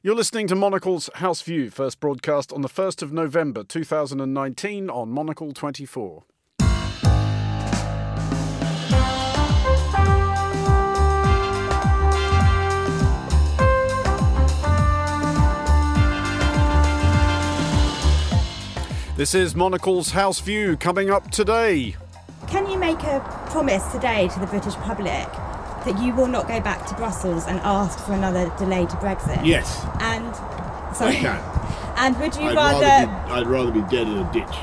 [0.00, 5.10] You're listening to Monocle's House View, first broadcast on the 1st of November 2019 on
[5.10, 6.22] Monocle 24.
[19.16, 21.96] This is Monocle's House View coming up today.
[22.46, 23.18] Can you make a
[23.50, 25.26] promise today to the British public
[25.88, 29.44] that you will not go back to Brussels and ask for another delay to Brexit?
[29.44, 30.34] Yes, And
[30.94, 31.16] sorry.
[31.16, 31.54] I can.
[32.00, 32.84] And would you I'd rather?
[32.84, 34.56] rather, be, I'd rather be dead in a ditch.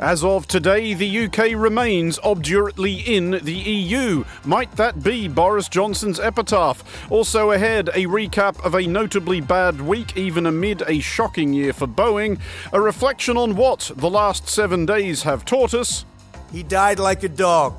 [0.00, 4.24] As of today, the UK remains obdurately in the EU.
[4.46, 6.82] Might that be Boris Johnson's epitaph?
[7.12, 11.86] Also ahead, a recap of a notably bad week, even amid a shocking year for
[11.86, 12.40] Boeing,
[12.72, 16.06] a reflection on what the last seven days have taught us,
[16.50, 17.74] He died like a dog.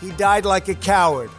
[0.00, 1.30] He died like a coward.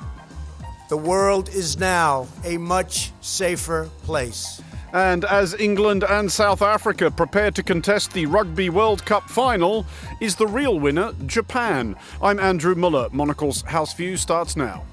[0.93, 4.61] The world is now a much safer place.
[4.93, 9.87] and as England and South Africa prepare to contest the Rugby World Cup final,
[10.21, 11.95] is the real winner Japan?
[12.21, 13.09] I'm Andrew Muller.
[13.11, 14.83] Monocle's House View starts now.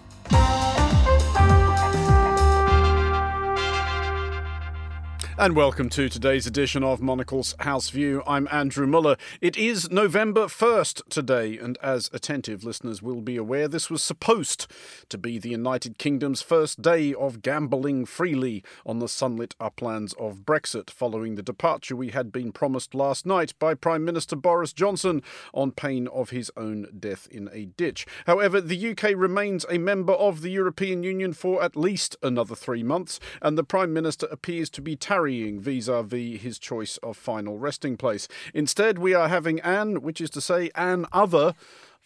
[5.40, 8.22] And welcome to today's edition of Monocle's House View.
[8.26, 9.16] I'm Andrew Muller.
[9.40, 14.66] It is November 1st today, and as attentive listeners will be aware, this was supposed
[15.08, 20.44] to be the United Kingdom's first day of gambolling freely on the sunlit uplands of
[20.44, 25.22] Brexit, following the departure we had been promised last night by Prime Minister Boris Johnson
[25.54, 28.06] on pain of his own death in a ditch.
[28.26, 32.82] However, the UK remains a member of the European Union for at least another three
[32.82, 37.16] months, and the Prime Minister appears to be tarrying vis a vis his choice of
[37.16, 38.28] final resting place.
[38.52, 41.54] Instead, we are having an, which is to say, an other.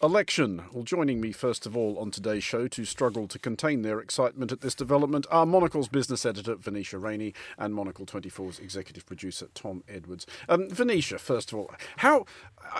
[0.05, 0.61] Election.
[0.71, 4.51] Well, joining me first of all on today's show to struggle to contain their excitement
[4.51, 9.83] at this development are Monocle's business editor Venetia Rainey and Monocle 24's executive producer Tom
[9.89, 10.27] Edwards.
[10.47, 12.27] Um, Venetia, first of all, how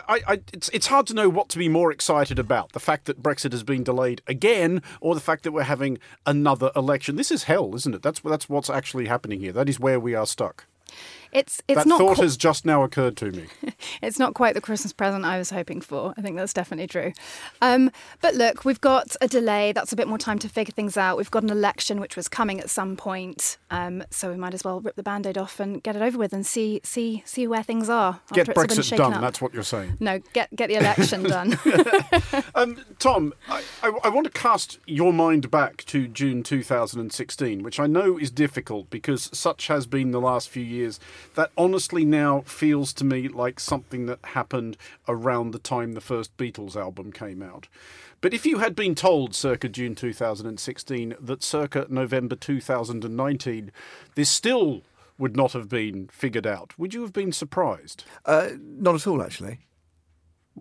[0.07, 3.05] I, I, it's it's hard to know what to be more excited about: the fact
[3.05, 5.97] that Brexit has been delayed again, or the fact that we're having
[6.27, 7.15] another election.
[7.15, 8.03] This is hell, isn't it?
[8.03, 9.51] That's that's what's actually happening here.
[9.51, 10.67] That is where we are stuck.
[11.31, 13.45] It's it's that not thought qu- has just now occurred to me.
[14.01, 16.13] it's not quite the Christmas present I was hoping for.
[16.17, 17.13] I think that's definitely true.
[17.61, 17.91] Um,
[18.21, 19.71] but look, we've got a delay.
[19.71, 21.17] That's a bit more time to figure things out.
[21.17, 24.63] We've got an election which was coming at some point, um, so we might as
[24.63, 27.63] well rip the band-aid off and get it over with and see see see where
[27.63, 28.19] things are.
[28.33, 29.13] Get after it's all been Brexit done.
[29.13, 29.21] up.
[29.21, 29.97] That's what you're saying.
[29.99, 31.57] No, get get the election done.
[32.53, 37.79] Um, Tom, I, I, I want to cast your mind back to June 2016, which
[37.79, 40.99] I know is difficult because such has been the last few years.
[41.33, 44.77] That honestly now feels to me like something that happened
[45.07, 47.67] around the time the first Beatles album came out.
[48.21, 53.71] But if you had been told circa June 2016 that circa November 2019
[54.15, 54.83] this still
[55.17, 58.03] would not have been figured out, would you have been surprised?
[58.25, 59.59] Uh, not at all, actually.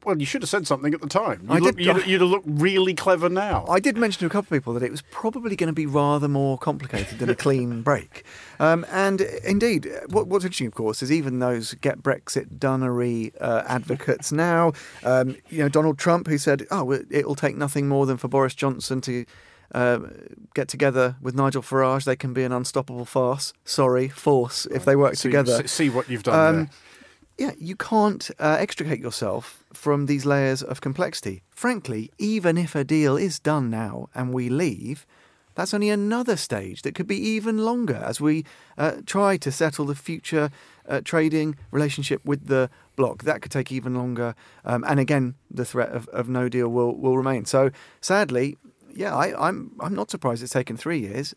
[0.03, 1.43] Well, you should have said something at the time.
[1.43, 3.65] You'd, I look, did- you'd, you'd have looked really clever now.
[3.69, 5.87] I did mention to a couple of people that it was probably going to be
[5.87, 8.25] rather more complicated than a clean break.
[8.59, 13.63] Um, and indeed, what, what's interesting, of course, is even those get Brexit donery uh,
[13.69, 14.73] advocates now,
[15.05, 18.29] um, you know, Donald Trump, who said, oh, it- it'll take nothing more than for
[18.29, 19.25] Boris Johnson to.
[19.75, 19.99] Uh,
[20.55, 23.53] get together with Nigel Farage, they can be an unstoppable farce.
[23.65, 25.63] Sorry, force if they work see, together.
[25.63, 26.71] See, see what you've done Um,
[27.39, 31.43] yeah, you can't uh, extricate yourself from these layers of complexity.
[31.51, 35.07] Frankly, even if a deal is done now and we leave,
[35.55, 38.45] that's only another stage that could be even longer as we
[38.77, 40.51] uh, try to settle the future
[40.89, 43.23] uh, trading relationship with the bloc.
[43.23, 44.35] That could take even longer.
[44.65, 47.45] Um, and again, the threat of, of no deal will, will remain.
[47.45, 47.71] So
[48.01, 48.57] sadly,
[48.95, 51.35] yeah, I, I'm, I'm not surprised it's taken three years.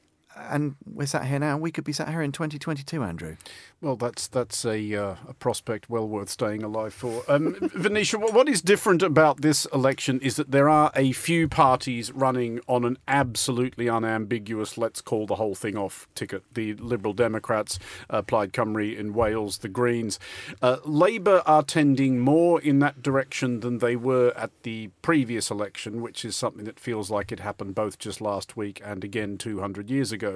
[0.50, 1.58] And we're sat here now.
[1.58, 3.38] We could be sat here in 2022, Andrew.
[3.80, 7.24] Well, that's that's a uh, a prospect well worth staying alive for.
[7.28, 12.12] Um, Venetia, what is different about this election is that there are a few parties
[12.12, 16.44] running on an absolutely unambiguous "let's call the whole thing off" ticket.
[16.54, 17.78] The Liberal Democrats,
[18.09, 20.19] uh, Plaid Cymru in Wales, the Greens,
[20.62, 26.01] uh, Labour are tending more in that direction than they were at the previous election,
[26.01, 29.89] which is something that feels like it happened both just last week and again 200
[29.89, 30.26] years ago.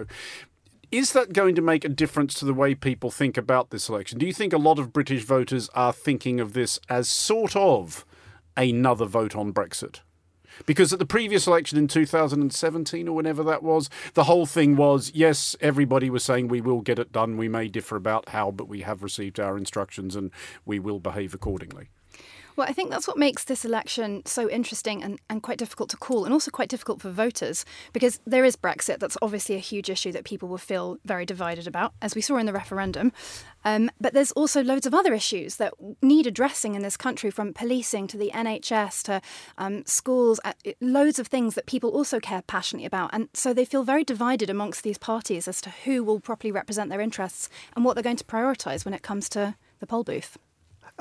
[0.91, 4.19] Is that going to make a difference to the way people think about this election?
[4.19, 8.05] Do you think a lot of British voters are thinking of this as sort of
[8.57, 10.01] another vote on Brexit?
[10.65, 15.11] Because at the previous election in 2017 or whenever that was, the whole thing was
[15.15, 17.38] yes, everybody was saying we will get it done.
[17.38, 20.29] We may differ about how, but we have received our instructions and
[20.65, 21.89] we will behave accordingly.
[22.62, 25.98] Well, I think that's what makes this election so interesting and, and quite difficult to
[25.98, 29.00] call, and also quite difficult for voters, because there is Brexit.
[29.00, 32.38] That's obviously a huge issue that people will feel very divided about, as we saw
[32.38, 33.13] in the referendum.
[33.66, 35.74] Um, but there's also loads of other issues that
[36.04, 39.22] need addressing in this country, from policing to the NHS to
[39.58, 43.10] um, schools, uh, loads of things that people also care passionately about.
[43.12, 46.92] And so they feel very divided amongst these parties as to who will properly represent
[46.92, 50.38] their interests and what they're going to prioritise when it comes to the poll booth.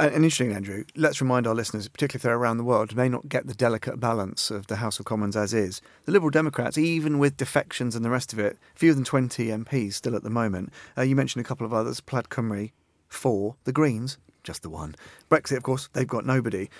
[0.00, 3.28] And interesting, Andrew, let's remind our listeners, particularly if they're around the world, may not
[3.28, 5.82] get the delicate balance of the House of Commons as is.
[6.06, 9.92] The Liberal Democrats, even with defections and the rest of it, fewer than 20 MPs
[9.92, 10.72] still at the moment.
[10.96, 12.70] Uh, you mentioned a couple of others, Plaid Cymru,
[13.08, 13.56] four.
[13.64, 14.94] The Greens, just the one.
[15.28, 16.70] Brexit, of course, they've got nobody.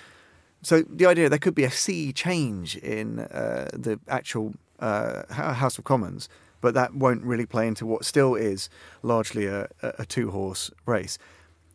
[0.63, 5.77] So the idea there could be a sea change in uh, the actual uh, House
[5.77, 6.27] of Commons,
[6.59, 8.67] but that won't really play into what still is
[9.03, 11.19] largely a, a two horse race.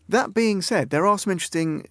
[0.09, 1.87] That being said, there are some interesting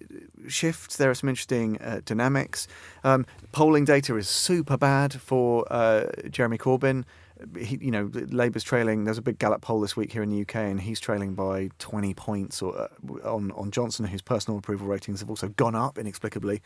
[0.48, 0.96] shifts.
[0.96, 2.66] There are some interesting uh, dynamics.
[3.04, 7.04] Um, polling data is super bad for uh, Jeremy Corbyn.
[7.58, 9.04] He, you know, Labour's trailing.
[9.04, 11.68] There's a big Gallup poll this week here in the UK, and he's trailing by
[11.78, 12.88] 20 points or, uh,
[13.24, 16.62] on on Johnson, whose personal approval ratings have also gone up inexplicably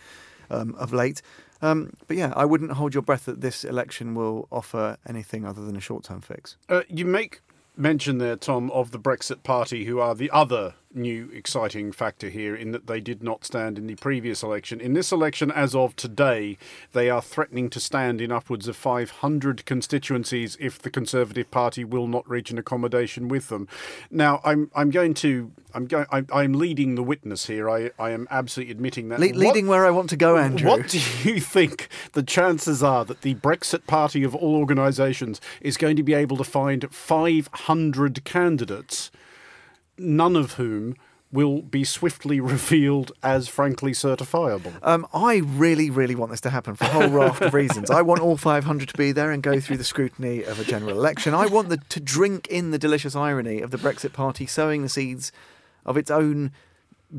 [0.49, 1.23] um, of late.
[1.61, 5.64] Um, but yeah, I wouldn't hold your breath that this election will offer anything other
[5.64, 6.56] than a short-term fix.
[6.69, 7.41] Uh, you make
[7.76, 12.54] mention there, Tom, of the Brexit Party, who are the other new exciting factor here
[12.54, 14.81] in that they did not stand in the previous election.
[14.81, 16.58] In this election, as of today,
[16.92, 22.06] they are threatening to stand in upwards of 500 constituencies if the Conservative Party will
[22.06, 23.69] not reach an accommodation with them.
[24.10, 27.70] Now, I'm I'm going to I'm going I'm, I'm leading the witness here.
[27.70, 29.20] I I am absolutely admitting that.
[29.20, 30.69] Le- leading what, where I want to go, Andrew.
[30.69, 35.76] What do you think the chances are that the Brexit Party of all organisations is
[35.76, 39.10] going to be able to find 500 candidates?
[40.00, 40.97] None of whom
[41.32, 44.73] will be swiftly revealed as frankly certifiable.
[44.82, 47.91] Um, I really, really want this to happen for a whole raft of reasons.
[47.91, 50.91] I want all 500 to be there and go through the scrutiny of a general
[50.91, 51.35] election.
[51.35, 54.88] I want the, to drink in the delicious irony of the Brexit Party sowing the
[54.88, 55.31] seeds
[55.87, 56.52] of its own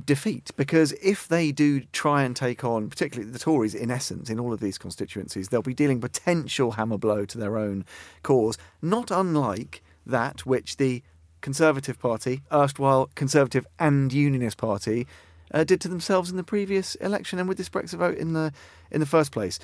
[0.06, 4.40] defeat because if they do try and take on particularly the Tories in essence in
[4.40, 7.84] all of these constituencies they'll be dealing potential hammer blow to their own
[8.24, 11.04] cause not unlike that which the
[11.42, 15.08] Conservative Party, erstwhile Conservative and Unionist Party,
[15.54, 18.54] uh, did to themselves in the previous election and with this Brexit vote in the
[18.90, 19.60] in the first place.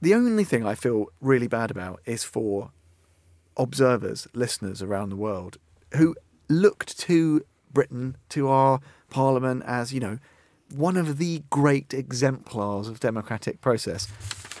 [0.00, 2.72] The only thing I feel really bad about is for
[3.56, 5.58] observers, listeners around the world
[5.94, 6.16] who
[6.48, 8.80] looked to Britain, to our
[9.10, 10.18] parliament as, you know,
[10.74, 14.08] one of the great exemplars of democratic process.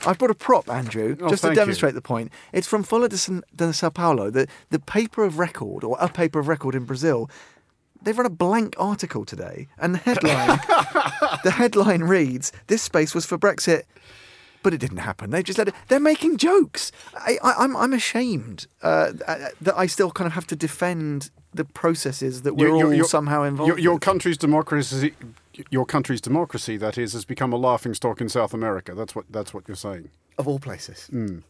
[0.06, 1.94] I've brought a prop, Andrew, oh, just to demonstrate you.
[1.94, 2.32] the point.
[2.52, 6.38] It's from Folha de, de Sao Paulo, the, the paper of record, or a paper
[6.38, 7.30] of record in Brazil.
[8.02, 10.60] They've run a blank article today, and the headline,
[11.44, 13.82] the headline reads, "This space was for Brexit."
[14.64, 15.30] But it didn't happen.
[15.30, 15.74] They just let it.
[15.88, 16.92] They're making jokes.
[17.14, 19.12] I, am I'm, I'm ashamed uh,
[19.60, 23.68] that I still kind of have to defend the processes that we're all somehow involved.
[23.68, 25.14] Your, your country's democracy
[25.70, 28.94] your country's democracy, that is, has become a laughing stock in South America.
[28.94, 30.10] That's what that's what you're saying.
[30.38, 31.08] Of all places.
[31.12, 31.42] Mm.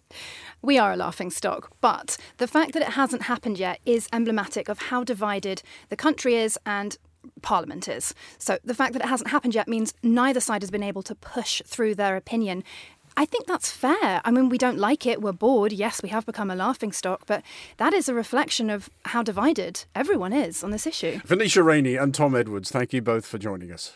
[0.60, 4.68] We are a laughing stock, but the fact that it hasn't happened yet is emblematic
[4.68, 6.96] of how divided the country is and
[7.42, 8.14] Parliament is.
[8.38, 11.14] So the fact that it hasn't happened yet means neither side has been able to
[11.14, 12.64] push through their opinion
[13.16, 14.20] I think that's fair.
[14.24, 15.72] I mean, we don't like it, we're bored.
[15.72, 17.42] Yes, we have become a laughing stock, but
[17.76, 21.20] that is a reflection of how divided everyone is on this issue.
[21.24, 23.92] Venetia Rainey and Tom Edwards, thank you both for joining us.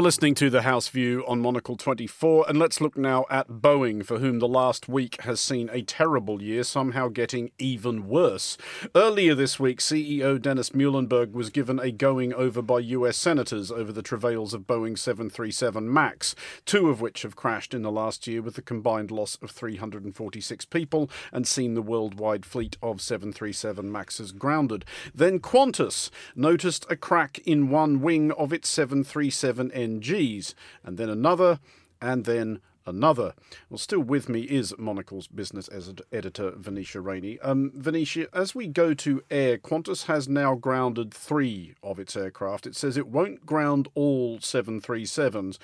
[0.00, 4.02] You're listening to the House View on Monocle 24, and let's look now at Boeing,
[4.02, 8.56] for whom the last week has seen a terrible year, somehow getting even worse.
[8.94, 13.92] Earlier this week, CEO Dennis Muilenburg was given a going over by US senators over
[13.92, 18.40] the travails of Boeing 737 MAX, two of which have crashed in the last year
[18.40, 24.32] with a combined loss of 346 people and seen the worldwide fleet of 737 MAXs
[24.38, 24.86] grounded.
[25.14, 30.54] Then Qantas noticed a crack in one wing of its 737 NGs,
[30.84, 31.58] and then another,
[32.00, 33.34] and then another.
[33.68, 35.68] Well, still with me is Monocle's business
[36.12, 37.38] editor, Venetia Rainey.
[37.40, 42.66] Um, Venetia, as we go to air, Qantas has now grounded three of its aircraft.
[42.66, 45.58] It says it won't ground all 737s,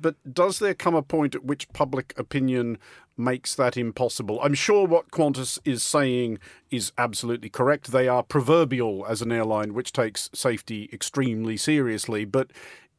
[0.00, 2.78] but does there come a point at which public opinion
[3.16, 4.38] makes that impossible?
[4.42, 6.38] I'm sure what Qantas is saying
[6.70, 7.90] is absolutely correct.
[7.90, 12.50] They are proverbial as an airline which takes safety extremely seriously, but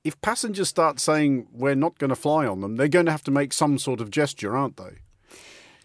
[0.09, 3.23] if passengers start saying we're not going to fly on them, they're going to have
[3.25, 4.97] to make some sort of gesture, aren't they?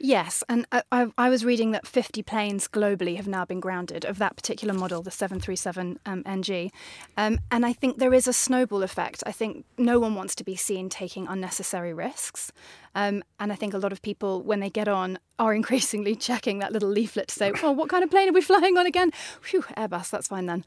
[0.01, 4.19] Yes, and I, I, was reading that 50 planes globally have now been grounded of
[4.19, 6.73] that particular model, the 737 um, NG.
[7.19, 9.23] Um, and I think there is a snowball effect.
[9.27, 12.51] I think no one wants to be seen taking unnecessary risks.
[12.95, 16.59] Um, and I think a lot of people, when they get on, are increasingly checking
[16.61, 18.87] that little leaflet to say, "Well, oh, what kind of plane are we flying on
[18.87, 19.11] again?"
[19.41, 20.65] Phew, Airbus, that's fine then.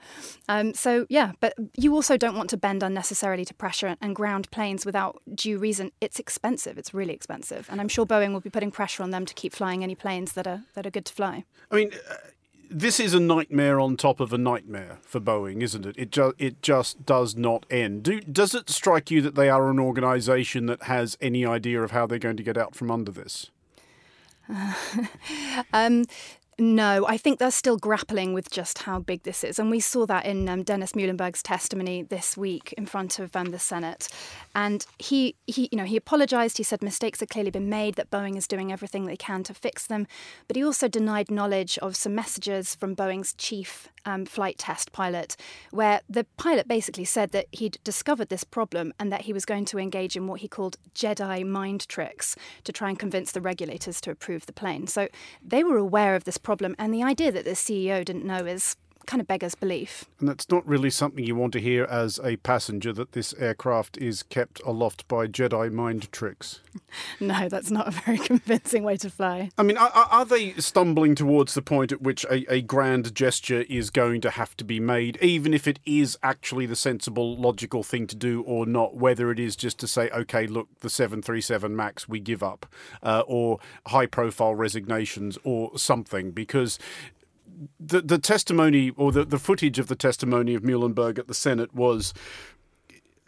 [0.49, 4.49] Um, so yeah, but you also don't want to bend unnecessarily to pressure and ground
[4.51, 5.91] planes without due reason.
[6.01, 6.77] It's expensive.
[6.77, 9.53] It's really expensive, and I'm sure Boeing will be putting pressure on them to keep
[9.53, 11.45] flying any planes that are that are good to fly.
[11.71, 11.91] I mean.
[12.09, 12.15] Uh
[12.69, 15.95] this is a nightmare on top of a nightmare for Boeing, isn't it?
[15.97, 18.03] It just it just does not end.
[18.03, 21.91] Do, does it strike you that they are an organisation that has any idea of
[21.91, 23.51] how they're going to get out from under this?
[25.73, 26.05] um,
[26.59, 29.59] no, I think they're still grappling with just how big this is.
[29.59, 33.51] And we saw that in um, Dennis Muilenburg's testimony this week in front of um,
[33.51, 34.07] the Senate.
[34.55, 36.57] And he, he, you know, he apologised.
[36.57, 39.53] He said mistakes had clearly been made, that Boeing is doing everything they can to
[39.53, 40.07] fix them.
[40.47, 45.35] But he also denied knowledge of some messages from Boeing's chief um, flight test pilot,
[45.71, 49.65] where the pilot basically said that he'd discovered this problem and that he was going
[49.65, 54.01] to engage in what he called Jedi mind tricks to try and convince the regulators
[54.01, 54.87] to approve the plane.
[54.87, 55.09] So
[55.43, 58.77] they were aware of this problem, and the idea that the CEO didn't know is
[59.07, 60.05] kind of beggars belief.
[60.19, 63.97] And that's not really something you want to hear as a passenger that this aircraft
[63.97, 66.59] is kept aloft by Jedi mind tricks.
[67.19, 69.49] no, that's not a very convincing way to fly.
[69.57, 73.61] I mean, are, are they stumbling towards the point at which a, a grand gesture
[73.69, 77.83] is going to have to be made, even if it is actually the sensible, logical
[77.83, 81.75] thing to do or not, whether it is just to say, okay, look, the 737
[81.75, 82.65] MAX, we give up,
[83.01, 86.77] uh, or high profile resignations or something, because
[87.79, 91.73] the the testimony or the, the footage of the testimony of Muilenburg at the Senate
[91.73, 92.13] was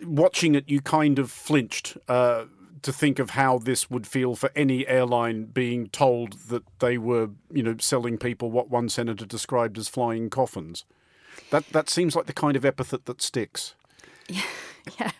[0.04, 0.70] watching it.
[0.70, 1.98] You kind of flinched.
[2.08, 2.46] Uh,
[2.82, 7.30] to think of how this would feel for any airline being told that they were,
[7.52, 10.86] you know, selling people what one senator described as flying coffins.
[11.52, 13.76] That that seems like the kind of epithet that sticks.
[14.98, 15.14] Yes,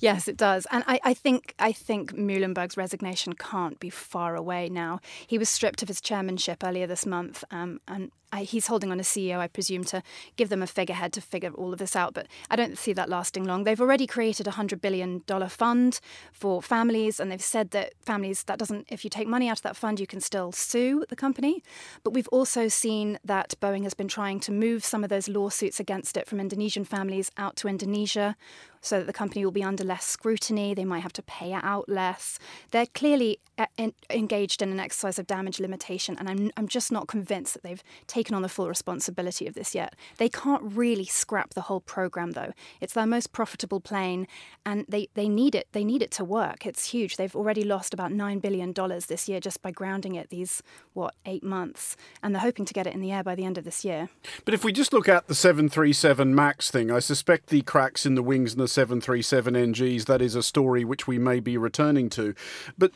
[0.00, 0.66] yes, it does.
[0.72, 4.98] And I, I think I think Muilenburg's resignation can't be far away now.
[5.26, 8.98] He was stripped of his chairmanship earlier this month, um, and I, he's holding on
[8.98, 10.02] a CEO, I presume, to
[10.36, 12.14] give them a figurehead to figure all of this out.
[12.14, 13.62] But I don't see that lasting long.
[13.62, 16.00] They've already created a hundred billion dollar fund
[16.32, 19.62] for families, and they've said that families that doesn't, if you take money out of
[19.62, 21.62] that fund, you can still sue the company.
[22.02, 25.78] But we've also seen that Boeing has been trying to move some of those lawsuits
[25.78, 28.36] against it from Indonesian families out to Indonesia
[28.84, 30.74] so that the company will be under less scrutiny.
[30.74, 32.38] They might have to pay out less.
[32.70, 33.66] They're clearly uh,
[34.10, 37.82] engaged in an exercise of damage limitation, and I'm, I'm just not convinced that they've
[38.24, 39.94] taken on the full responsibility of this yet.
[40.16, 42.54] They can't really scrap the whole program, though.
[42.80, 44.26] It's their most profitable plane,
[44.64, 45.68] and they, they need it.
[45.72, 46.64] They need it to work.
[46.64, 47.18] It's huge.
[47.18, 50.62] They've already lost about $9 billion this year just by grounding it these,
[50.94, 53.58] what, eight months, and they're hoping to get it in the air by the end
[53.58, 54.08] of this year.
[54.46, 58.14] But if we just look at the 737 MAX thing, I suspect the cracks in
[58.14, 62.08] the wings and the 737 NGs, that is a story which we may be returning
[62.10, 62.34] to.
[62.78, 62.92] But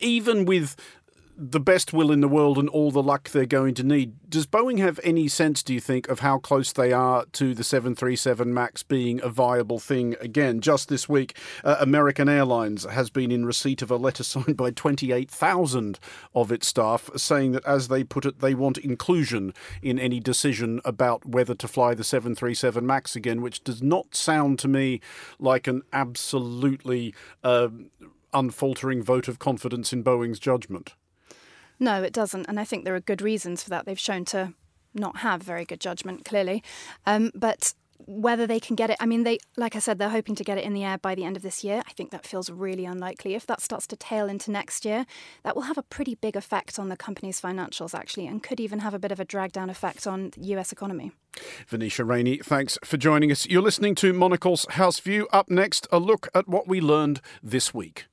[0.00, 0.76] even with
[1.40, 4.12] the best will in the world and all the luck they're going to need.
[4.28, 7.62] Does Boeing have any sense, do you think, of how close they are to the
[7.62, 10.60] 737 MAX being a viable thing again?
[10.60, 14.72] Just this week, uh, American Airlines has been in receipt of a letter signed by
[14.72, 16.00] 28,000
[16.34, 20.80] of its staff saying that, as they put it, they want inclusion in any decision
[20.84, 25.00] about whether to fly the 737 MAX again, which does not sound to me
[25.38, 27.14] like an absolutely
[27.44, 27.68] uh,
[28.34, 30.94] unfaltering vote of confidence in Boeing's judgment.
[31.80, 32.46] No, it doesn't.
[32.46, 33.86] And I think there are good reasons for that.
[33.86, 34.54] They've shown to
[34.94, 36.62] not have very good judgment, clearly.
[37.06, 37.74] Um, but
[38.06, 40.56] whether they can get it, I mean, they, like I said, they're hoping to get
[40.56, 41.82] it in the air by the end of this year.
[41.86, 43.34] I think that feels really unlikely.
[43.34, 45.04] If that starts to tail into next year,
[45.42, 48.80] that will have a pretty big effect on the company's financials, actually, and could even
[48.80, 51.12] have a bit of a drag down effect on the US economy.
[51.66, 53.46] Venetia Rainey, thanks for joining us.
[53.46, 55.28] You're listening to Monocle's House View.
[55.32, 58.06] Up next, a look at what we learned this week.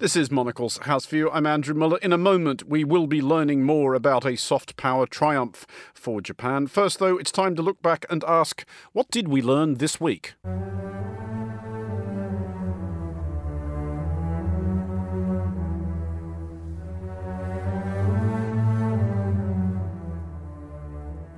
[0.00, 1.30] This is Monocle's House View.
[1.30, 1.98] I'm Andrew Muller.
[1.98, 6.68] In a moment, we will be learning more about a soft power triumph for Japan.
[6.68, 8.64] First, though, it's time to look back and ask
[8.94, 10.32] what did we learn this week?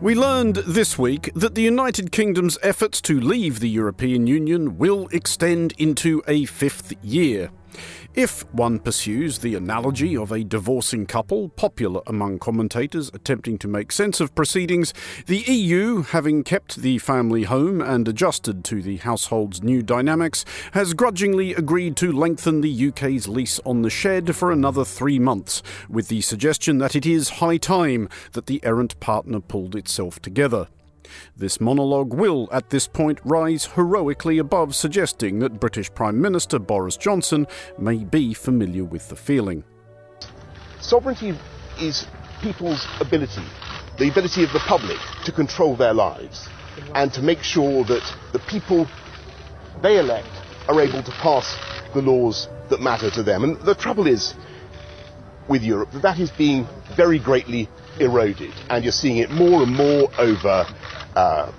[0.01, 5.09] We learned this week that the United Kingdom's efforts to leave the European Union will
[5.11, 7.51] extend into a fifth year.
[8.15, 13.91] If one pursues the analogy of a divorcing couple, popular among commentators attempting to make
[13.91, 14.93] sense of proceedings,
[15.25, 20.93] the EU, having kept the family home and adjusted to the household's new dynamics, has
[20.93, 26.09] grudgingly agreed to lengthen the UK's lease on the shed for another three months, with
[26.09, 30.69] the suggestion that it is high time that the errant partner pulled itself together.
[31.37, 36.97] This monologue will, at this point, rise heroically above suggesting that British Prime Minister Boris
[36.97, 37.47] Johnson
[37.79, 39.65] may be familiar with the feeling.
[40.81, 41.35] Sovereignty
[41.81, 42.07] is
[42.41, 43.45] people's ability,
[43.99, 46.49] the ability of the public to control their lives
[46.95, 48.89] and to make sure that the people
[49.83, 50.29] they elect
[50.69, 51.57] are able to pass
[51.95, 53.45] the laws that matter to them.
[53.45, 54.35] And the trouble is
[55.49, 56.67] with Europe that that is being
[56.97, 57.69] very greatly
[58.01, 60.67] eroded, and you're seeing it more and more over
[61.17, 61.53] uh,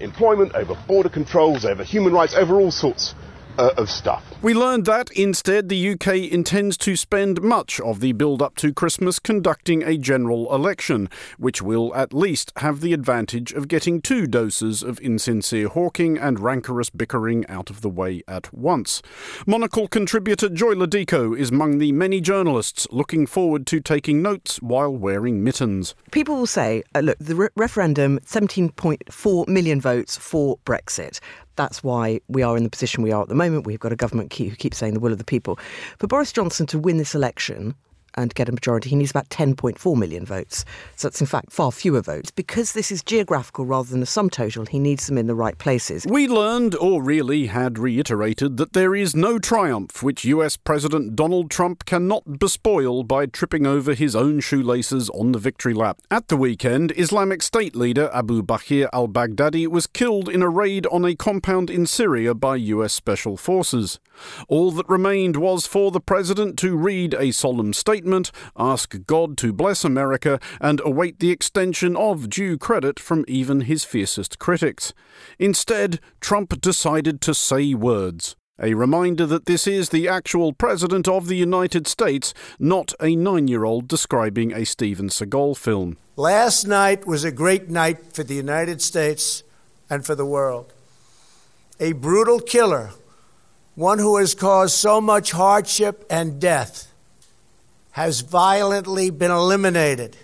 [0.00, 3.14] employment, over border controls, over human rights, over all sorts
[3.58, 4.24] uh, of stuff.
[4.42, 8.72] We learned that instead the UK intends to spend much of the build up to
[8.72, 14.26] Christmas conducting a general election, which will at least have the advantage of getting two
[14.26, 19.02] doses of insincere hawking and rancorous bickering out of the way at once.
[19.46, 24.60] Monocle contributor Joy Lo Dico is among the many journalists looking forward to taking notes
[24.60, 25.94] while wearing mittens.
[26.10, 31.20] People will say, uh, look, the re- referendum, 17.4 million votes for Brexit.
[31.56, 33.66] That's why we are in the position we are at the moment.
[33.66, 35.58] We've got a government who keeps saying the will of the people.
[35.98, 37.74] For Boris Johnson to win this election,
[38.14, 40.64] and get a majority, he needs about 10.4 million votes.
[40.96, 42.30] So it's in fact far fewer votes.
[42.30, 45.56] Because this is geographical rather than a sum total, he needs them in the right
[45.58, 46.06] places.
[46.06, 51.50] We learned, or really had reiterated, that there is no triumph which US President Donald
[51.50, 55.98] Trump cannot bespoil by tripping over his own shoelaces on the victory lap.
[56.10, 60.86] At the weekend, Islamic State leader Abu Bakr al Baghdadi was killed in a raid
[60.86, 63.98] on a compound in Syria by US Special Forces.
[64.48, 68.01] All that remained was for the president to read a solemn statement,
[68.56, 73.84] ask God to bless America, and await the extension of due credit from even his
[73.84, 74.92] fiercest critics.
[75.38, 78.36] Instead, Trump decided to say words.
[78.60, 83.48] A reminder that this is the actual President of the United States, not a nine
[83.48, 85.96] year old describing a Steven Seagal film.
[86.16, 89.42] Last night was a great night for the United States
[89.88, 90.72] and for the world.
[91.80, 92.90] A brutal killer
[93.74, 96.91] one who has caused so much hardship and death,
[97.92, 100.16] has violently been eliminated.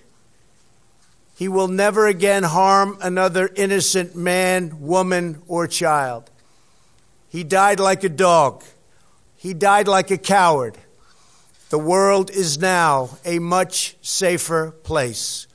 [1.36, 6.30] He will never again harm another innocent man, woman, or child.
[7.28, 8.64] He died like a dog.
[9.36, 10.76] He died like a coward.
[11.70, 15.46] The world is now a much safer place.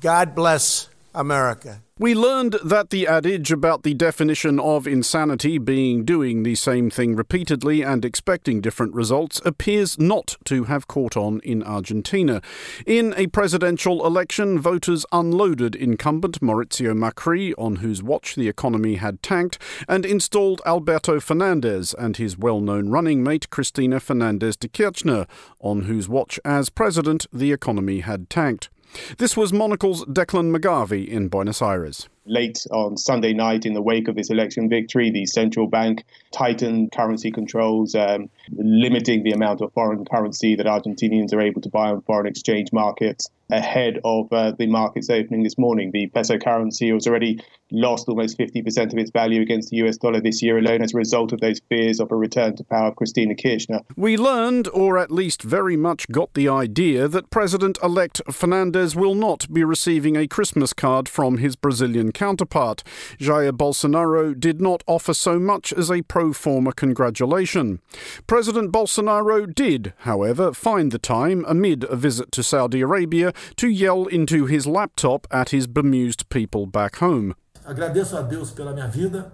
[0.00, 1.82] God bless America.
[2.00, 7.16] We learned that the adage about the definition of insanity being doing the same thing
[7.16, 12.40] repeatedly and expecting different results appears not to have caught on in Argentina.
[12.86, 19.20] In a presidential election, voters unloaded incumbent Mauricio Macri, on whose watch the economy had
[19.20, 19.58] tanked,
[19.88, 25.26] and installed Alberto Fernandez and his well known running mate Cristina Fernandez de Kirchner,
[25.58, 28.68] on whose watch as president the economy had tanked.
[29.18, 32.08] This was Monocle's Declan McGarvey in Buenos Aires.
[32.28, 36.92] Late on Sunday night, in the wake of this election victory, the central bank tightened
[36.92, 41.90] currency controls, um, limiting the amount of foreign currency that Argentinians are able to buy
[41.90, 45.90] on foreign exchange markets ahead of uh, the markets opening this morning.
[45.90, 50.20] The peso currency has already lost almost 50% of its value against the US dollar
[50.20, 52.96] this year alone as a result of those fears of a return to power of
[52.96, 53.80] Cristina Kirchner.
[53.96, 59.14] We learned, or at least very much got the idea, that President elect Fernandez will
[59.14, 62.82] not be receiving a Christmas card from his Brazilian counterpart.
[63.20, 67.78] Jair Bolsonaro did not offer so much as a pro forma congratulation.
[68.26, 74.06] President Bolsonaro did, however, find the time, amid a visit to Saudi Arabia, to yell
[74.06, 77.34] into his laptop at his bemused people back home.
[77.64, 79.30] Agradeço a Deus pela minha vida,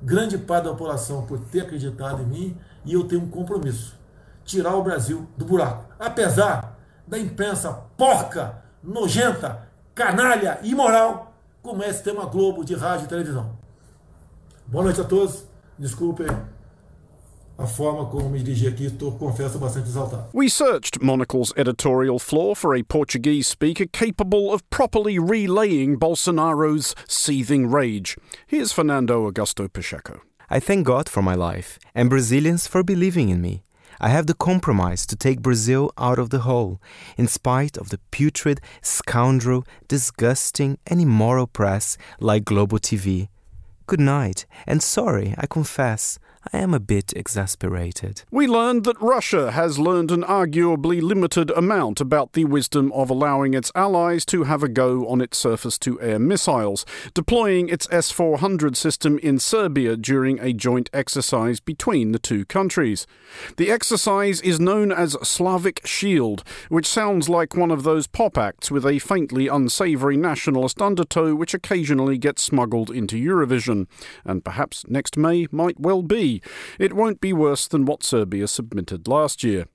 [0.00, 3.98] grande parte da população por ter acreditado em mim e eu tenho um compromisso:
[4.44, 5.92] tirar o Brasil do buraco.
[5.98, 11.27] Apesar da imprensa porca, nojenta, canalha, imoral,
[11.68, 13.50] como é esse tema Globo de rádio e televisão.
[14.66, 15.44] Boa noite a todos.
[15.78, 16.26] Desculpem
[17.58, 20.28] a forma como me dirigi aqui, estou, confesso, bastante exaltado.
[20.32, 27.70] We searched Monocle's editorial floor for a Portuguese speaker capable of properly relaying Bolsonaro's seething
[27.70, 28.16] rage.
[28.46, 30.22] Here's Fernando Augusto Pacheco.
[30.48, 33.62] I thank God for my life and Brazilians for believing in me.
[34.00, 36.80] I have the compromise to take Brazil out of the hole,
[37.16, 43.28] in spite of the putrid, scoundrel, disgusting, and immoral press like Global TV.
[43.86, 46.18] Good night, and sorry, I confess,
[46.52, 48.22] I am a bit exasperated.
[48.30, 53.54] We learned that Russia has learned an arguably limited amount about the wisdom of allowing
[53.54, 58.10] its allies to have a go on its surface to air missiles, deploying its S
[58.12, 63.06] 400 system in Serbia during a joint exercise between the two countries.
[63.56, 68.70] The exercise is known as Slavic Shield, which sounds like one of those pop acts
[68.70, 73.86] with a faintly unsavoury nationalist undertow which occasionally gets smuggled into Eurovision,
[74.24, 76.27] and perhaps next May might well be.
[76.78, 79.66] It won't be worse than what Serbia submitted last year.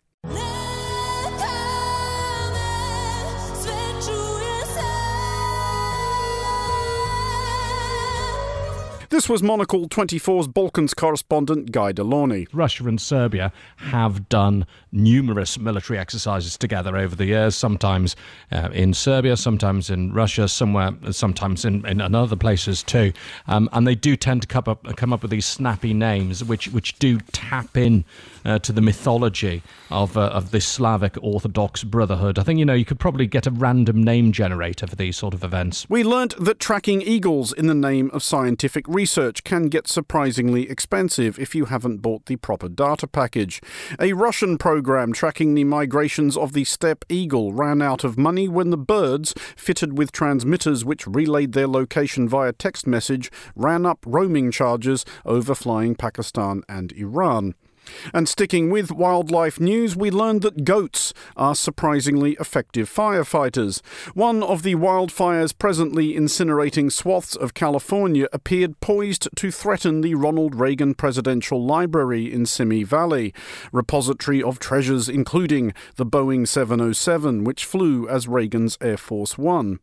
[9.13, 12.47] This was Monocle 24's Balkans correspondent Guy De Launey.
[12.51, 18.15] Russia and Serbia have done numerous military exercises together over the years, sometimes
[18.51, 23.13] uh, in Serbia, sometimes in Russia, somewhere, sometimes in, in other places too.
[23.45, 26.69] Um, and they do tend to come up, come up with these snappy names, which,
[26.69, 28.05] which do tap in
[28.45, 32.39] uh, to the mythology of, uh, of this Slavic Orthodox Brotherhood.
[32.39, 35.35] I think, you know, you could probably get a random name generator for these sort
[35.35, 35.87] of events.
[35.87, 39.02] We learnt that tracking eagles in the name of scientific research
[39.43, 43.61] can get surprisingly expensive if you haven't bought the proper data package.
[43.99, 48.69] A Russian program tracking the migrations of the steppe eagle ran out of money when
[48.69, 54.51] the birds, fitted with transmitters which relayed their location via text message, ran up roaming
[54.51, 57.55] charges over flying Pakistan and Iran.
[58.13, 63.81] And sticking with wildlife news, we learned that goats are surprisingly effective firefighters.
[64.13, 70.55] One of the wildfires presently incinerating swaths of California appeared poised to threaten the Ronald
[70.55, 73.33] Reagan Presidential Library in Simi Valley,
[73.71, 79.79] repository of treasures including the Boeing 707, which flew as Reagan's Air Force One.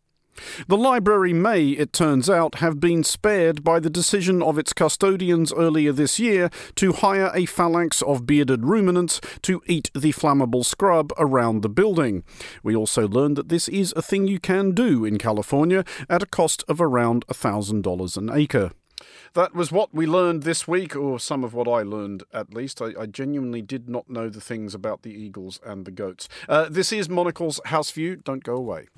[0.68, 5.52] The library may, it turns out, have been spared by the decision of its custodians
[5.52, 11.12] earlier this year to hire a phalanx of bearded ruminants to eat the flammable scrub
[11.18, 12.24] around the building.
[12.62, 16.26] We also learned that this is a thing you can do in California at a
[16.26, 18.70] cost of around $1,000 an acre.
[19.34, 22.82] That was what we learned this week, or some of what I learned at least.
[22.82, 26.28] I, I genuinely did not know the things about the eagles and the goats.
[26.48, 28.16] Uh, this is Monocle's House View.
[28.16, 28.88] Don't go away.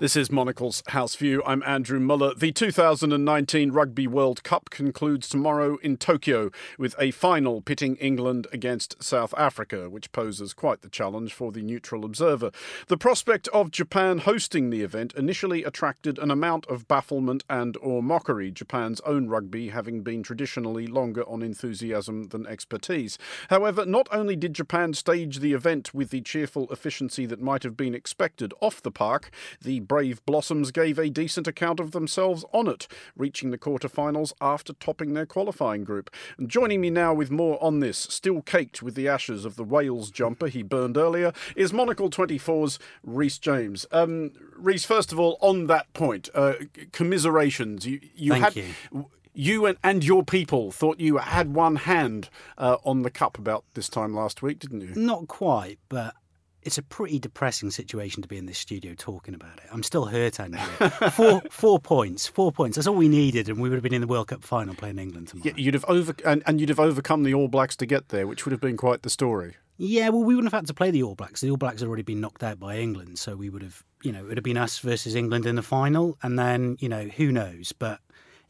[0.00, 1.42] This is Monocle's House View.
[1.44, 2.32] I'm Andrew Muller.
[2.32, 9.02] The 2019 Rugby World Cup concludes tomorrow in Tokyo with a final pitting England against
[9.02, 12.52] South Africa, which poses quite the challenge for the neutral observer.
[12.86, 18.00] The prospect of Japan hosting the event initially attracted an amount of bafflement and or
[18.00, 23.18] mockery, Japan's own rugby having been traditionally longer on enthusiasm than expertise.
[23.50, 27.76] However, not only did Japan stage the event with the cheerful efficiency that might have
[27.76, 32.68] been expected off the park, the Brave Blossoms gave a decent account of themselves on
[32.68, 36.10] it, reaching the quarterfinals after topping their qualifying group.
[36.36, 39.64] And joining me now with more on this, still caked with the ashes of the
[39.64, 43.86] Wales jumper he burned earlier, is Monocle 24's Rhys James.
[43.90, 46.54] Um, Rhys, first of all, on that point, uh,
[46.92, 47.86] commiserations.
[47.86, 48.56] You, you Thank had.
[48.56, 49.06] you
[49.38, 53.64] you and, and your people thought you had one hand uh, on the cup about
[53.74, 54.92] this time last week, didn't you?
[54.96, 56.16] Not quite, but
[56.62, 59.64] it's a pretty depressing situation to be in this studio talking about it.
[59.70, 60.60] I'm still hurt, Andrew.
[61.10, 62.76] four, four points, four points.
[62.76, 64.98] That's all we needed, and we would have been in the World Cup final playing
[64.98, 65.46] England tomorrow.
[65.46, 68.26] Yeah, you'd have over and, and you'd have overcome the All Blacks to get there,
[68.26, 69.56] which would have been quite the story.
[69.80, 71.40] Yeah, well, we wouldn't have had to play the All Blacks.
[71.40, 74.10] The All Blacks had already been knocked out by England, so we would have, you
[74.10, 77.04] know, it would have been us versus England in the final, and then, you know,
[77.04, 77.72] who knows?
[77.72, 78.00] But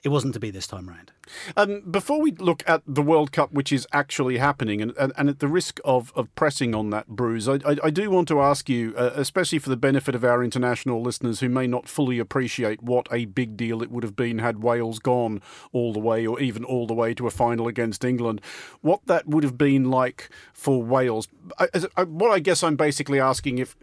[0.02, 1.12] it wasn't to be this time around.
[1.56, 5.28] Um, before we look at the World Cup, which is actually happening, and, and, and
[5.28, 8.40] at the risk of, of pressing on that, Bruce, I, I, I do want to
[8.40, 12.18] ask you, uh, especially for the benefit of our international listeners who may not fully
[12.18, 15.40] appreciate what a big deal it would have been had Wales gone
[15.72, 18.40] all the way, or even all the way to a final against England,
[18.80, 21.28] what that would have been like for Wales.
[21.58, 23.76] I, I, what I guess I'm basically asking if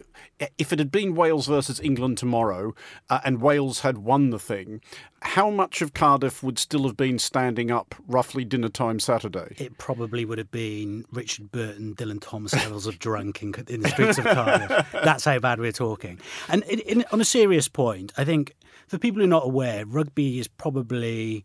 [0.58, 2.74] if it had been Wales versus England tomorrow,
[3.08, 4.80] uh, and Wales had won the thing,
[5.22, 9.54] how much of Cardiff would still have been standing up roughly dinner time Saturday?
[9.58, 13.90] It probably would have been Richard Burton, Dylan Thomas levels of drunk in, in, the
[13.90, 14.86] streets of Cardiff.
[14.92, 16.18] That's how bad we're talking.
[16.48, 18.54] And in, in, on a serious point, I think
[18.88, 21.44] for people who are not aware, rugby is probably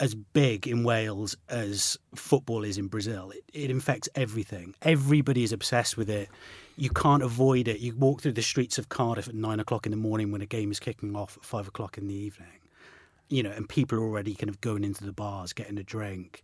[0.00, 3.30] as big in Wales as football is in Brazil.
[3.30, 4.74] It, it infects everything.
[4.80, 6.30] Everybody is obsessed with it.
[6.78, 7.80] You can't avoid it.
[7.80, 10.46] You walk through the streets of Cardiff at nine o'clock in the morning when a
[10.46, 12.48] game is kicking off at five o'clock in the evening
[13.28, 16.42] you know, and people are already kind of going into the bars, getting a drink,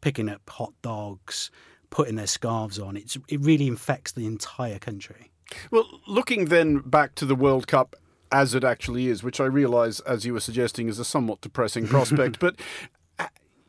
[0.00, 1.50] picking up hot dogs,
[1.90, 2.96] putting their scarves on.
[2.96, 5.30] It's it really infects the entire country.
[5.70, 7.96] Well, looking then back to the World Cup
[8.32, 11.86] as it actually is, which I realise, as you were suggesting, is a somewhat depressing
[11.88, 12.60] prospect, but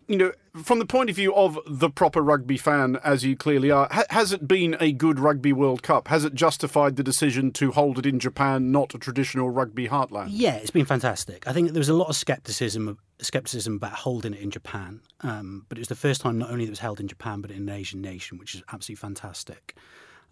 [0.07, 0.31] you know,
[0.63, 4.05] from the point of view of the proper rugby fan, as you clearly are, ha-
[4.09, 6.07] has it been a good Rugby World Cup?
[6.07, 10.27] Has it justified the decision to hold it in Japan, not a traditional rugby heartland?
[10.29, 11.45] Yeah, it's been fantastic.
[11.45, 15.65] I think there was a lot of skepticism skepticism about holding it in Japan, um,
[15.69, 17.49] but it was the first time not only that it was held in Japan, but
[17.49, 19.75] in an Asian nation, which is absolutely fantastic.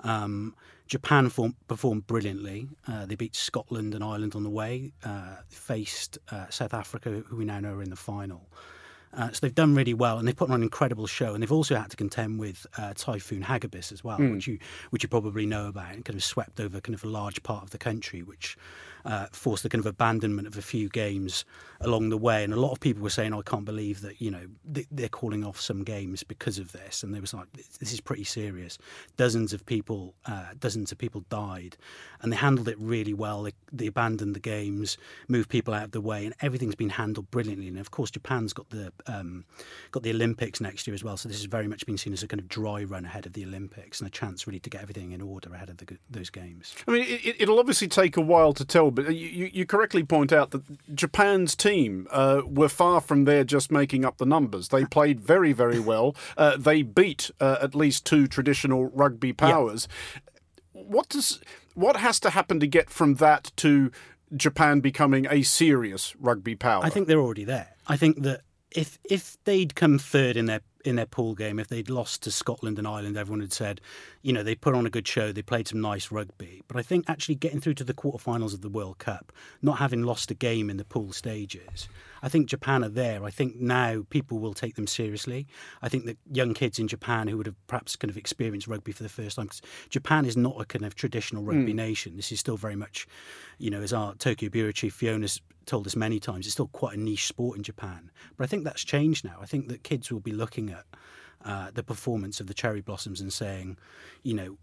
[0.02, 0.56] Um,
[0.88, 2.70] Japan form, performed brilliantly.
[2.88, 7.36] Uh, they beat Scotland and Ireland on the way, uh, faced uh, South Africa, who
[7.36, 8.48] we now know are in the final.
[9.16, 11.34] Uh, so they've done really well, and they've put on an incredible show.
[11.34, 14.34] And they've also had to contend with uh, Typhoon Hagibis as well, mm.
[14.34, 17.08] which you which you probably know about, and kind of swept over kind of a
[17.08, 18.58] large part of the country, which
[19.06, 21.46] uh, forced the kind of abandonment of a few games
[21.82, 22.44] along the way.
[22.44, 25.10] And a lot of people were saying, oh, "I can't believe that you know they're
[25.10, 27.48] calling off some games because of this." And they was like,
[27.80, 28.78] "This is pretty serious."
[29.18, 31.78] Dozens of people, uh, dozens of people died,
[32.22, 33.44] and they handled it really well.
[33.44, 37.30] They, they abandoned the games, moved people out of the way, and everything's been handled
[37.32, 37.68] brilliantly.
[37.68, 39.46] And of course, Japan's got the um,
[39.92, 41.18] got the Olympics next year as well.
[41.18, 43.34] So this has very much been seen as a kind of dry run ahead of
[43.34, 46.30] the Olympics and a chance really to get everything in order ahead of the, those
[46.30, 46.74] games.
[46.88, 50.32] I mean, it, will obviously take a while to tell, but you, you correctly point
[50.32, 54.70] out that Japan's team uh, were far from there just making up the numbers.
[54.70, 56.16] They played very, very well.
[56.38, 59.88] Uh, they beat uh, at least two traditional rugby powers.
[60.16, 60.32] Yeah.
[60.84, 61.40] What does
[61.74, 63.92] what has to happen to get from that to
[64.36, 66.84] Japan becoming a serious rugby power?
[66.84, 67.76] I think they're already there.
[67.88, 71.68] I think that if if they'd come third in their in their pool game, if
[71.68, 73.82] they'd lost to Scotland and Ireland, everyone had said,
[74.22, 76.62] you know, they put on a good show, they played some nice rugby.
[76.68, 80.04] But I think actually getting through to the quarterfinals of the World Cup, not having
[80.04, 81.90] lost a game in the pool stages,
[82.22, 83.24] I think Japan are there.
[83.24, 85.48] I think now people will take them seriously.
[85.82, 88.92] I think that young kids in Japan who would have perhaps kind of experienced rugby
[88.92, 91.78] for the first time, because Japan is not a kind of traditional rugby mm.
[91.78, 92.16] nation.
[92.16, 93.08] This is still very much,
[93.58, 96.96] you know, as our Tokyo Bureau chief Fiona's told us many times, it's still quite
[96.96, 98.12] a niche sport in Japan.
[98.38, 99.38] But I think that's changed now.
[99.42, 100.86] I think that kids will be looking at
[101.44, 103.78] uh, the performance of the cherry blossoms and saying,
[104.24, 104.58] you know,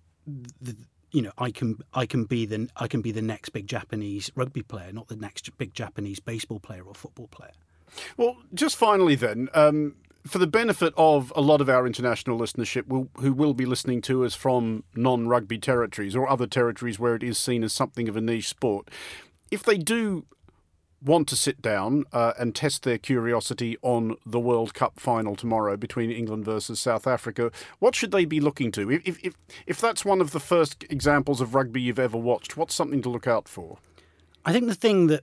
[0.61, 0.77] the,
[1.13, 4.31] you know, I can I can be the I can be the next big Japanese
[4.35, 7.53] rugby player, not the next big Japanese baseball player or football player.
[8.17, 9.97] Well, just finally then, um,
[10.27, 14.01] for the benefit of a lot of our international listenership will, who will be listening
[14.03, 18.17] to us from non-rugby territories or other territories where it is seen as something of
[18.17, 18.89] a niche sport,
[19.51, 20.25] if they do
[21.05, 25.77] want to sit down uh, and test their curiosity on the World Cup final tomorrow
[25.77, 28.91] between England versus South Africa, what should they be looking to?
[28.91, 29.35] If, if,
[29.67, 33.09] if that's one of the first examples of rugby you've ever watched, what's something to
[33.09, 33.79] look out for?
[34.45, 35.23] I think the thing that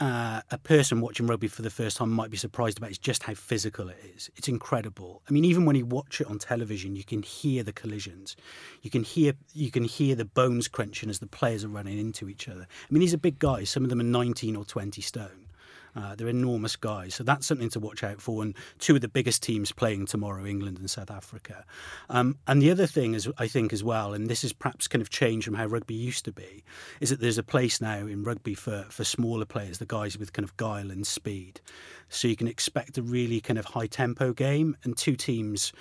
[0.00, 3.22] uh, a person watching rugby for the first time might be surprised about is just
[3.24, 4.30] how physical it is.
[4.36, 5.22] It's incredible.
[5.28, 8.34] I mean, even when you watch it on television, you can hear the collisions.
[8.80, 12.28] You can hear you can hear the bones crunching as the players are running into
[12.28, 12.62] each other.
[12.62, 13.70] I mean, these are big guys.
[13.70, 15.46] Some of them are 19 or 20 stone.
[15.94, 18.42] Uh, they're enormous guys, so that's something to watch out for.
[18.42, 21.64] And two of the biggest teams playing tomorrow, England and South Africa.
[22.08, 25.02] Um, and the other thing is, I think, as well, and this is perhaps kind
[25.02, 26.64] of changed from how rugby used to be,
[27.00, 30.32] is that there's a place now in rugby for for smaller players, the guys with
[30.32, 31.60] kind of guile and speed.
[32.08, 35.72] So you can expect a really kind of high tempo game, and two teams,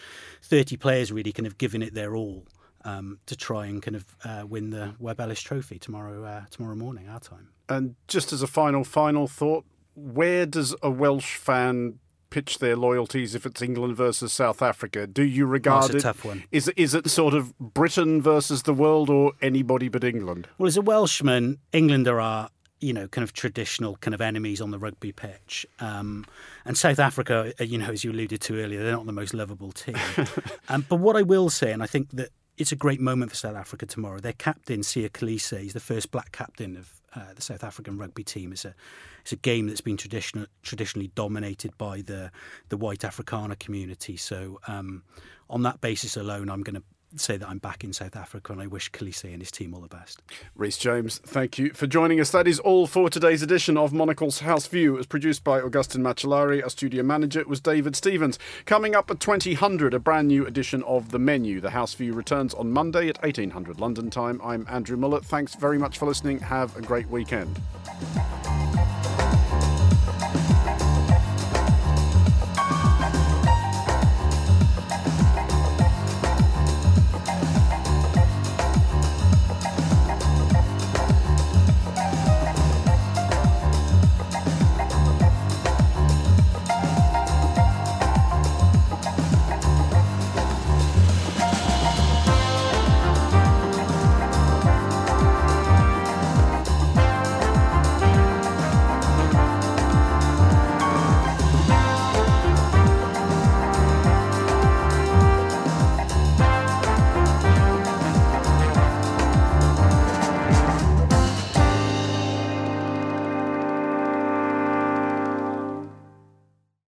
[0.41, 2.45] thirty players, really kind of giving it their all.
[2.83, 6.73] Um, to try and kind of uh, win the Webb Ellis Trophy tomorrow uh, tomorrow
[6.75, 7.49] morning, our time.
[7.69, 11.99] And just as a final final thought, where does a Welsh fan
[12.29, 15.05] pitch their loyalties if it's England versus South Africa?
[15.05, 16.01] Do you regard oh, it?
[16.01, 16.43] tough one.
[16.51, 20.47] Is is it sort of Britain versus the world or anybody but England?
[20.57, 22.49] Well, as a Welshman, England are our
[22.81, 25.67] you know, kind of traditional kind of enemies on the rugby pitch.
[25.79, 26.25] Um,
[26.65, 29.35] and South Africa, uh, you know, as you alluded to earlier, they're not the most
[29.35, 29.95] lovable team.
[30.69, 33.37] um, but what I will say, and I think that it's a great moment for
[33.37, 34.19] South Africa tomorrow.
[34.19, 38.23] Their captain, Siya Kolisi, is the first black captain of uh, the South African rugby
[38.23, 38.51] team.
[38.51, 38.73] It's a
[39.21, 42.31] it's a game that's been traditional, traditionally dominated by the
[42.69, 44.17] the white Afrikaner community.
[44.17, 45.03] So um,
[45.49, 46.83] on that basis alone, I'm going to
[47.15, 49.81] say that I'm back in South Africa and I wish Kolisi and his team all
[49.81, 50.21] the best.
[50.55, 52.31] Rhys James, thank you for joining us.
[52.31, 54.95] That is all for today's edition of Monocle's House View.
[54.95, 56.63] It was produced by Augustin Macellari.
[56.63, 58.39] Our studio manager was David Stevens.
[58.65, 61.59] Coming up at 2000, a brand new edition of The Menu.
[61.59, 64.39] The House View returns on Monday at 1800 London time.
[64.43, 65.21] I'm Andrew Muller.
[65.21, 66.39] Thanks very much for listening.
[66.39, 67.59] Have a great weekend.